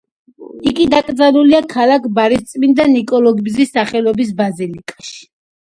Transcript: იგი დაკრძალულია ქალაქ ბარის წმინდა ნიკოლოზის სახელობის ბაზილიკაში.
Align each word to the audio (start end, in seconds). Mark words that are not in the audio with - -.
იგი 0.71 0.85
დაკრძალულია 0.93 1.59
ქალაქ 1.73 2.07
ბარის 2.15 2.47
წმინდა 2.53 2.87
ნიკოლოზის 2.95 3.73
სახელობის 3.77 4.33
ბაზილიკაში. 4.41 5.17